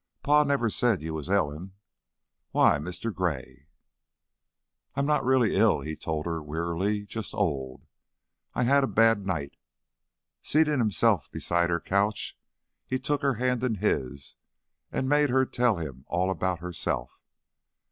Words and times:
"Pa 0.23 0.43
never 0.43 0.67
said 0.71 1.03
you 1.03 1.13
was 1.13 1.29
ailin'. 1.29 1.73
Why, 2.49 2.79
Mr. 2.79 3.13
Gray!" 3.13 3.67
"I'm 4.95 5.05
not 5.05 5.23
really 5.23 5.55
ill," 5.55 5.81
he 5.81 5.95
told 5.95 6.25
her, 6.25 6.41
wearily, 6.41 7.05
"just 7.05 7.35
old. 7.35 7.85
I've 8.55 8.65
had 8.65 8.83
a 8.83 8.87
bad 8.87 9.27
night." 9.27 9.57
Seating 10.41 10.79
himself 10.79 11.29
beside 11.29 11.69
her 11.69 11.79
couch, 11.79 12.35
he 12.87 12.97
took 12.97 13.21
her 13.21 13.35
hand 13.35 13.63
in 13.63 13.75
his 13.75 14.37
and 14.91 15.07
made 15.07 15.29
her 15.29 15.45
tell 15.45 15.77
him 15.77 16.03
all 16.07 16.31
about 16.31 16.61
herself. 16.61 17.19